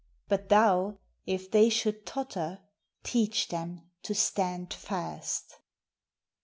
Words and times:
But 0.27 0.49
thou, 0.49 0.97
if 1.27 1.51
they 1.51 1.69
should 1.69 2.07
totter, 2.07 2.61
teach 3.03 3.49
them 3.49 3.81
to 4.01 4.15
stand 4.15 4.73
fast! 4.73 5.57